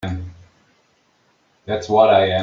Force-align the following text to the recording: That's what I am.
That's 1.67 1.87
what 1.87 2.09
I 2.09 2.25
am. 2.29 2.39